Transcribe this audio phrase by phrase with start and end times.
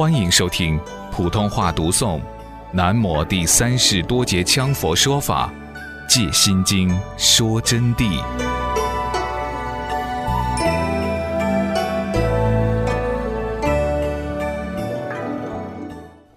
[0.00, 0.80] 欢迎收听
[1.12, 2.18] 普通话读诵
[2.72, 5.52] 《南摩第三世多杰羌佛说法·
[6.08, 6.88] 借心经
[7.18, 8.18] 说真谛》。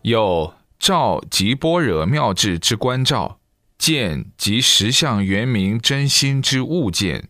[0.00, 3.40] 有照即般若妙智之观照，
[3.76, 7.28] 见即实相圆明真心之物见，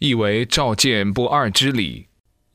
[0.00, 2.07] 亦为照见不二之理。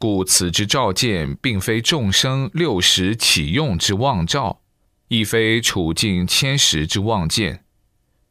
[0.03, 4.59] 故此之照见，并非众生六识起用之妄照，
[5.07, 7.63] 亦非处境千时之妄见。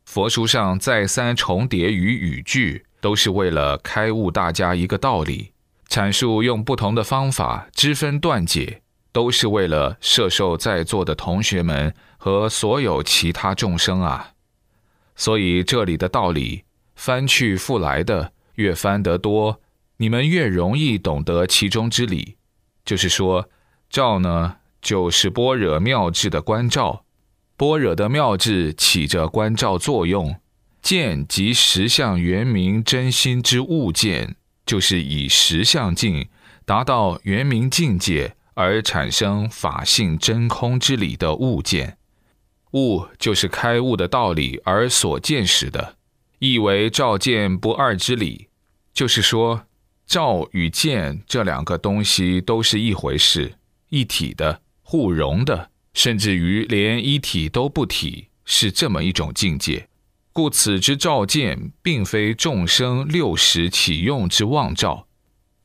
[0.05, 5.53] 佛书上再三重叠于语句，都是为了开悟大家一个道理，
[5.89, 14.33] 阐述用不同的方法知分断解，都是为了摄受在座的同学们和所有其他众生啊。
[15.17, 16.65] 所以这里的道理
[16.97, 19.63] 翻去复来的，越翻得多。
[20.03, 22.35] 你们越容易懂得其中之理，
[22.85, 23.49] 就是说，
[23.89, 27.05] 照呢，就是般若妙智的观照，
[27.57, 30.41] 般若的妙智起着观照作用；
[30.83, 34.35] 见即实相圆明真心之物见，
[34.67, 36.29] 就是以实相境
[36.65, 41.97] 达到圆明境界而产生法性真空之理的物见。
[42.73, 45.95] 物就是开悟的道理而所见识的，
[46.41, 48.49] 亦为照见不二之理，
[48.93, 49.63] 就是说。
[50.13, 53.55] 照与见这两个东西都是一回事，
[53.89, 59.89] 一体的、互融的，甚至于连一体都不体，是这么一种境界。
[60.35, 65.07] 故此之照见，并非众生六识起用之妄照，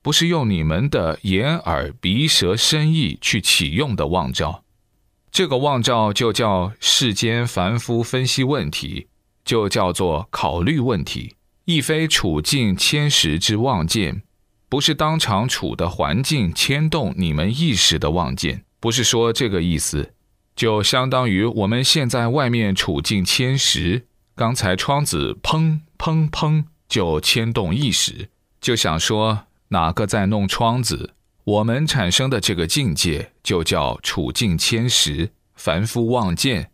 [0.02, 4.64] 不是用你们的眼、耳、鼻、舌、身、意去起用的妄照。
[5.30, 9.08] 这个妄照就叫世间凡夫分析问题，
[9.44, 14.22] 就叫做考虑问题，亦非处境千时之妄见。
[14.70, 20.14] 不是当场处的环境牵动你们意识的望见，不是说这个意思，
[20.56, 28.30] 就相当于我们现在外面处境迁时，刚才窗子砰砰砰就牵动意识，
[28.60, 31.14] 就想说哪个在弄窗子，
[31.46, 36.72] 我们产生的这个境界就叫处境迁时，凡夫望见。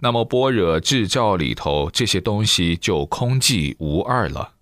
[0.00, 4.54] 那么般若智照里头这些东西就空寂无二了。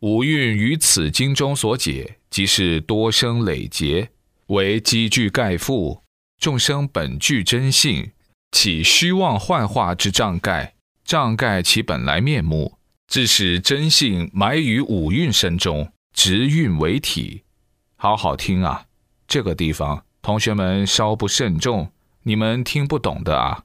[0.00, 4.10] 五蕴于此经中所解，即是多生累劫，
[4.48, 6.00] 为积聚盖覆，
[6.38, 8.10] 众生本具真性，
[8.52, 12.76] 起虚妄幻化之障盖，障盖其本来面目，
[13.08, 17.44] 致使真性埋于五蕴身中，执蕴为体。
[17.96, 18.84] 好好听啊！
[19.26, 21.90] 这个地方，同学们稍不慎重，
[22.24, 23.64] 你们听不懂的啊，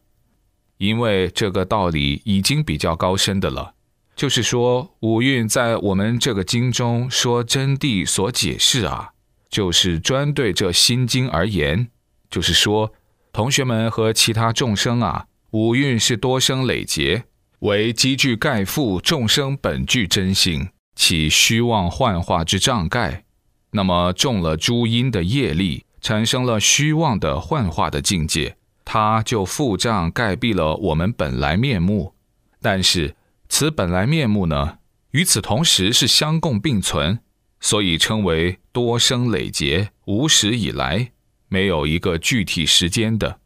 [0.78, 3.74] 因为这个道理已经比较高深的了。
[4.14, 9.12] 就是说，五蕴在我们这个经中说真谛所解释啊，
[9.50, 11.88] 就是专对这心经而言。
[12.30, 12.94] 就是说，
[13.34, 17.24] 同学们和其他众生啊，五蕴是多生累劫，
[17.60, 23.24] 为积聚盖覆众生本具真性，起虚妄幻化之障盖。
[23.72, 28.56] 那么中了诸因的业力，产生了虚妄的幻化的境界，
[28.86, 32.14] 它就覆障盖蔽了我们本来面目。
[32.62, 33.16] 但是。
[33.54, 34.78] 此本来面目呢，
[35.12, 37.20] 与此同时是相共并存，
[37.60, 41.12] 所以称为多生累劫无始以来，
[41.50, 43.42] 没有一个具体时间的。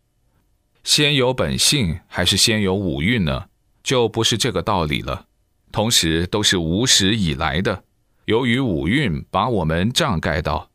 [0.84, 3.48] 先有本性还是先有五蕴呢？
[3.82, 5.26] 就不是这个道理了。
[5.72, 7.84] 同时都是无始以来的，
[8.26, 10.70] 由于五蕴把我们障盖到，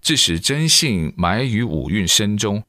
[0.00, 2.62] 致使真性埋于五蕴身中，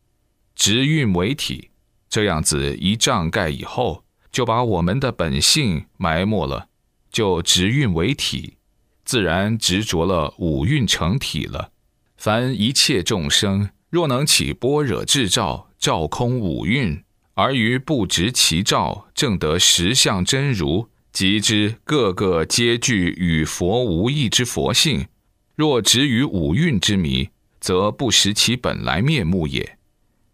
[0.55, 1.69] 执蕴为体，
[2.09, 4.03] 这样子一障盖以后。
[4.31, 6.69] 就把我们的本性埋没了，
[7.11, 8.57] 就执运为体，
[9.03, 11.71] 自然执着了五蕴成体了。
[12.17, 17.03] 凡一切众生，若能起般若智照，照空五蕴，
[17.35, 25.07] 而于不执其照，正得实相真如，即知个个皆具与佛无异之佛性。
[25.55, 27.29] 若执于五蕴之迷，
[27.59, 29.77] 则不识其本来面目也。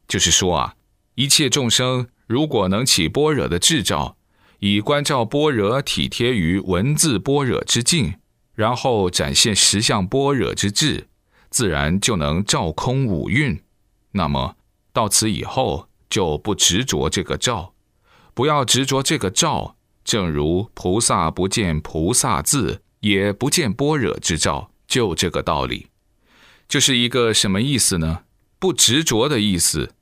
[0.08, 0.76] 就是说啊，
[1.16, 2.08] 一切众生。
[2.34, 4.18] 如果能起般若的智照，
[4.58, 8.16] 以观照般若体贴于文字般若之境，
[8.56, 11.10] 然后展现实相般若之智，
[11.52, 13.62] 自然就能照空五蕴。
[14.14, 14.56] 那么
[14.92, 17.76] 到此以后，就不执着这个照，
[18.34, 19.76] 不要执着这个照。
[20.04, 25.86] 正如菩萨不见菩萨字，也不见般若之照，就这个道理，
[26.68, 28.24] 就是一个什么意思呢？
[28.58, 29.94] 不执着的意思。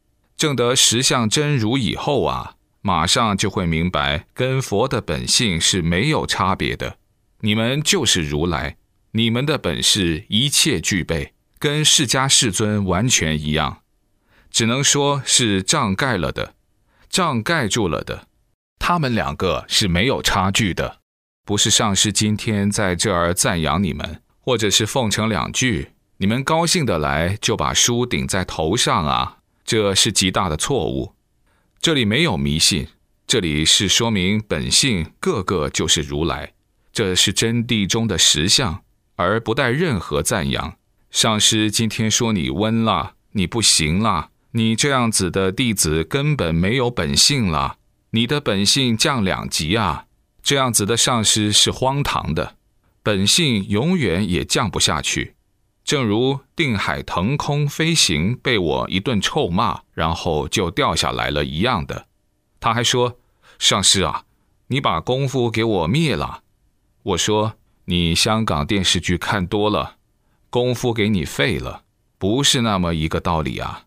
[0.41, 6.97] 证得实相真如以后啊，马上就会明白，跟佛的本性是没有差别的。
[7.41, 8.77] 你们就是如来，
[9.11, 13.81] 你们的本事一切具备，跟释迦世尊完全一样。
[14.49, 16.55] 只能说是障盖了的，
[17.07, 18.25] 障盖住了的。
[18.79, 21.01] 他们两个是没有差距的，
[21.45, 31.13] 不是上师今天在这儿赞扬你们，或者是奉承两句，你们高兴的来就把书顶在头上啊，这是极大的错误。
[31.79, 32.87] 这里没有迷信，
[33.25, 36.53] 这里是说明本性个个就是如来，
[36.93, 38.83] 这是真谛中的实相，
[39.15, 40.77] 而不带任何赞扬。
[41.09, 47.77] 上师今天说你温了，你不行了，你这样子的弟子根本没有本性了。
[48.11, 50.05] 你的本性降两级啊！
[50.43, 52.55] 这样子的上师是荒唐的，
[53.01, 55.35] 本性永远也降不下去。
[55.83, 62.07] 正如定海腾空飞行被我一顿臭骂，然后就掉下来了一样的。
[62.59, 63.17] 他还说
[63.59, 64.23] ：“上师啊，
[64.67, 66.43] 你把功夫给我灭了。”
[67.03, 67.55] 我说
[67.85, 69.97] ：“你香港电视剧看多了，
[70.49, 71.83] 功夫给你废了，
[72.17, 73.85] 不是那么一个道理啊。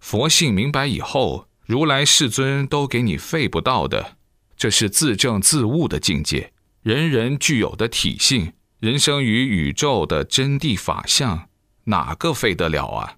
[0.00, 4.16] 佛性明白以后。”如来世尊都给你废不到的，
[4.56, 6.50] 这是自证自悟的境界，
[6.80, 11.48] 人人具有的体性，人生于宇宙的真谛法相，
[11.84, 13.16] 哪个废得了啊？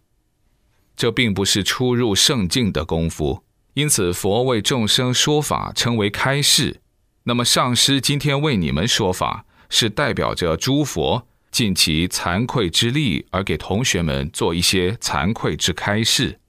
[0.96, 6.80] 这并不是出入圣境的功夫，因此佛为众生说法称为开示。
[7.24, 16.40] 那么上师今天为你们说法，是代表着诸佛尽其惭愧之力而给同学们做一些惭愧之开示，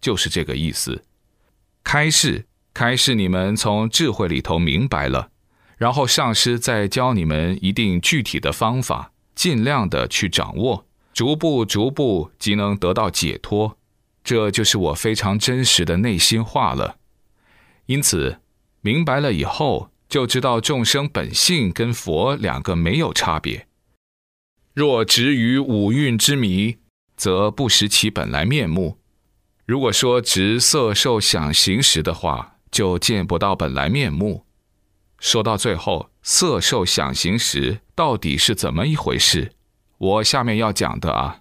[0.00, 1.04] 就是这个意思。
[1.84, 5.30] 开示，开示你们从智慧里头明白了，
[5.76, 13.76] 然后上师再教你们一定具体的方法，尽量的去掌握，逐步逐步即能得到解脱。
[14.24, 16.96] 这就是我非常真实的内心话了。
[17.84, 18.40] 因此，
[18.80, 23.66] 明白了以后，就知道众生本性跟佛两个没有差别。
[24.72, 26.78] 若执于五蕴之迷，
[27.16, 28.98] 则不识其本来面目。
[29.66, 34.45] 如果说执色受想行识的话，就见不到本来面目。
[35.18, 39.52] 说到最后，色受想行识到底是怎么一回事？
[39.98, 41.40] 我下面要讲的啊，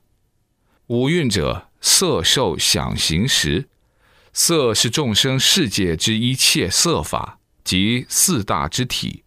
[0.87, 3.67] 五蕴者，色受想行识，
[4.31, 9.23] 色是众生世界之一切色法，即四大之体。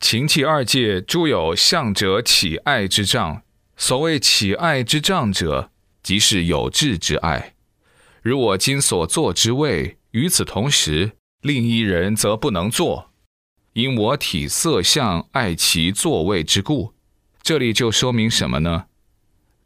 [0.00, 3.42] 情气二界诸有相者起爱之障，
[3.76, 5.70] 所谓起爱之障者，
[6.02, 7.54] 即是有志之爱。
[8.22, 13.10] 如我今所坐之位，与此同时，另一人则不能坐，
[13.74, 16.94] 因我体色相爱其座位之故。
[17.42, 18.84] 这里就说明什么呢？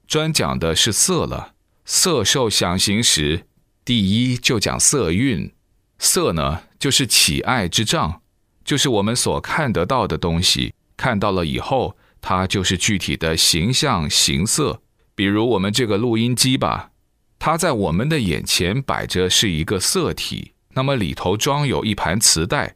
[0.07, 1.55] 专讲的是色了。
[1.85, 3.47] 色受想行识，
[3.85, 5.53] 第一就讲色蕴。
[5.99, 8.23] 色呢，就是起爱之障，
[8.65, 14.81] 就是我们所看得到的东西，看到了以后，它就是具体的形象形色。
[15.15, 16.91] 比如我们这个录音机吧。
[17.39, 22.75] 它在我们的眼前摆着是一个色体，那么里头装有一盘磁带，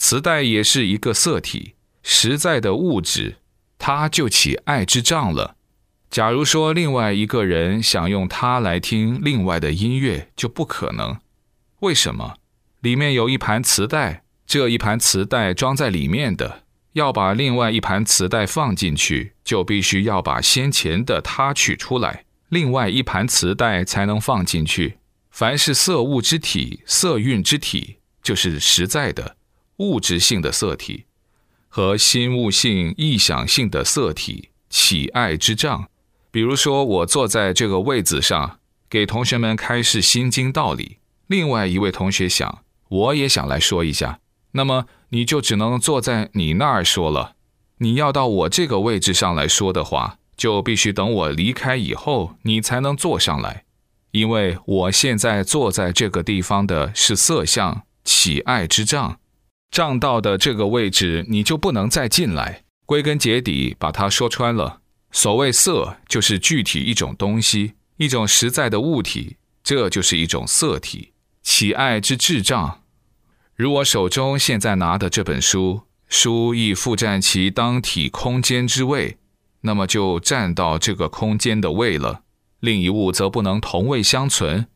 [0.00, 3.36] 磁带也是一个色体，实在的物质，
[3.78, 5.56] 它就起爱之障了。
[6.10, 11.18] 假如说另外一个人想用它来听另外的音乐，就不可能。
[11.80, 12.36] 为什么？
[12.80, 16.62] 里面有一盘磁带，这一盘磁带装在里面的，
[16.94, 22.24] 要把另外一盘磁带放进去，就必须要把先前的它取出来。
[22.48, 24.96] 另外一盘磁带才能放进去。
[25.30, 29.36] 凡是色物之体、色蕴之体，就是实在的
[29.80, 31.06] 物质性的色体，
[31.68, 35.88] 和心物性、意想性的色体起爱之障。
[36.30, 40.98] 比如说，我坐在这个位子上，给同学们开示心经道理。
[41.26, 44.20] 另外一位同学想，我也想来说一下，
[44.52, 47.34] 那么你就只能坐在你那儿说了。
[47.78, 50.18] 你要到我这个位置上来说的话。
[50.36, 53.64] 就必须等我离开以后，你才能坐上来，
[54.12, 59.20] 因为我现在坐在这个地方的是色相起爱之障，
[59.70, 62.64] 障道的这个位置，你就不能再进来。
[62.86, 64.80] 归根结底，把它说穿了，
[65.12, 71.12] 所谓色，就是具体一种东西，一种实在的物体，这就是一种色体
[71.42, 72.80] 起爱之智障。
[73.54, 79.18] 如我手中现在拿的这本书，书亦复占其当体空间之位。
[79.62, 82.22] 那么就占到这个空间的位了，
[82.60, 84.66] 另一物则不能同位相存。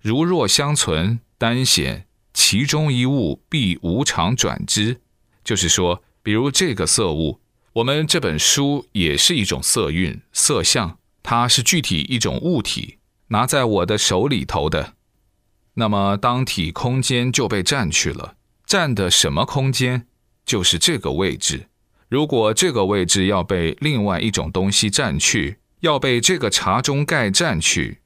[0.00, 5.00] 如若相存，单显其中一物必无常转之。
[5.44, 7.40] 就是说，比如这个色物，
[7.74, 12.98] 我们这本书也是一种色蕴、色相，它是具体一种物体，
[13.28, 14.94] 拿在我的手里头的。
[15.74, 18.36] 那么当体空间就被占去了，
[18.66, 20.06] 占的什么空间？
[20.44, 21.68] 就是这个位置。
[22.08, 28.02] 如果这个位置要被另外一种东西占去，要被这个茶中盖占去，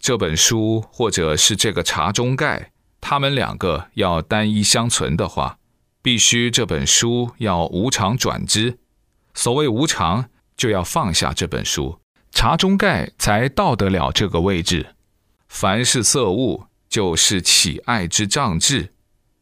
[0.00, 2.72] 这本书或者是这个茶中盖，
[3.10, 5.56] 他们两个要单一相存的话，
[6.02, 8.76] 必须这本书要无常转之。
[9.32, 12.00] 所谓无常，就要放下这本书，
[12.32, 14.94] 茶中盖才到得了这个位置。
[15.48, 18.92] 凡是色物，就是起爱之障志。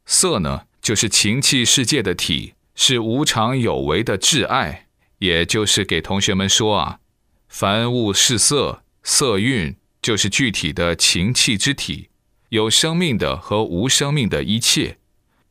[0.04, 4.86] 色呢，就是情气世界的体，是无常有为的挚爱。
[5.18, 7.00] 也就是给同学们说啊，
[7.48, 12.10] 凡物是色，色蕴就是具体的情气之体，
[12.50, 14.98] 有生命的和无生命的一切，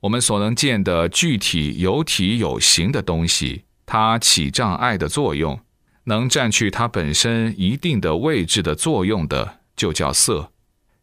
[0.02, 5.60] 我们所能见的具体有体有形的东西，它起障碍的作用，
[6.06, 10.52] 能占据它本身一定的位置的作用的，就叫色。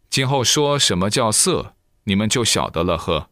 [0.09, 3.29] 今后说什么叫色，你们就晓得了呵。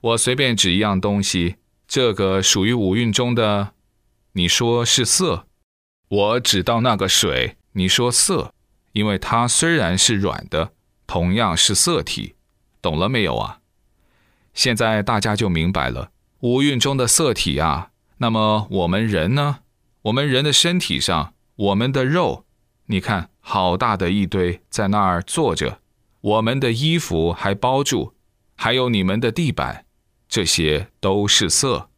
[0.00, 3.74] 我随便指一样东西，这个属于五蕴中的。
[4.34, 5.46] 你说是色，
[6.08, 8.54] 我指到那个水，你说色，
[8.92, 10.72] 因为它虽然是软的，
[11.12, 12.36] 同样是色体，
[12.80, 13.58] 懂了没有啊？
[14.54, 17.90] 现在大家就明白了，五蕴中的色体啊。
[18.16, 19.58] 那么我们人呢？
[20.04, 22.46] 我们人的身体上，我们的肉，
[22.86, 25.80] 你看好大的一堆在那儿坐着，
[26.22, 28.14] 我们的衣服还包住，
[28.56, 29.84] 还有你们的地板，
[30.26, 31.90] 这些都是色。